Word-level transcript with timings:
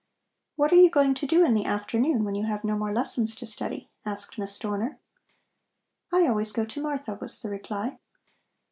"What 0.55 0.71
are 0.73 0.77
you 0.81 0.89
going 0.89 1.13
to 1.13 1.27
do 1.27 1.45
in 1.45 1.53
the 1.53 1.65
afternoon, 1.65 2.23
when 2.23 2.33
you 2.33 2.47
have 2.47 2.63
no 2.63 2.75
more 2.75 2.91
lessons 2.91 3.35
to 3.35 3.45
study?" 3.45 3.91
asked 4.03 4.39
Miss 4.39 4.57
Dorner. 4.57 4.97
"I 6.11 6.25
always 6.25 6.51
go 6.51 6.65
to 6.65 6.81
Martha," 6.81 7.19
was 7.21 7.39
the 7.43 7.51
reply. 7.51 7.99